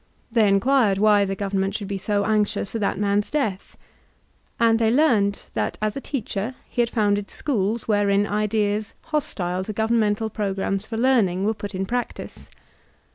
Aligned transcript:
They 0.31 0.47
inquired 0.47 0.97
why 0.97 1.25
the 1.25 1.35
Government 1.35 1.75
should 1.75 1.87
be 1.87 1.99
so 1.99 2.25
anxious 2.25 2.71
for 2.71 2.79
that 2.79 2.97
man's 2.97 3.29
death. 3.29 3.77
And 4.59 4.79
they 4.79 4.89
learned 4.89 5.45
that 5.53 5.77
as 5.79 5.95
a«teacher 5.95 6.55
he 6.67 6.81
had 6.81 6.89
founded 6.89 7.27
schoob 7.27 7.83
wherein 7.87 8.25
ideas 8.25 8.95
hostile 9.03 9.63
to 9.65 9.73
governmental 9.73 10.31
programs 10.31 10.87
for 10.87 10.97
learning, 10.97 11.45
were 11.45 11.53
put 11.53 11.75
in 11.75 11.85
practice. 11.85 12.49